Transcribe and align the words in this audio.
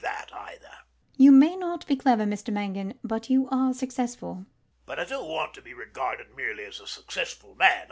LADY 0.03 0.23
UTTERWORD. 0.33 0.59
You 1.17 1.31
may 1.31 1.55
not 1.55 1.85
be 1.85 1.95
clever, 1.95 2.23
Mr 2.25 2.51
Mangan; 2.51 2.95
but 3.03 3.29
you 3.29 3.47
are 3.51 3.71
successful. 3.71 4.33
MANGAN. 4.33 4.47
But 4.87 4.99
I 4.99 5.05
don't 5.05 5.29
want 5.29 5.53
to 5.53 5.61
be 5.61 5.75
regarded 5.75 6.35
merely 6.35 6.63
as 6.65 6.79
a 6.79 6.87
successful 6.87 7.53
man. 7.53 7.79